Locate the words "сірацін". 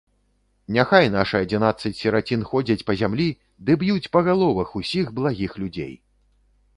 1.99-2.45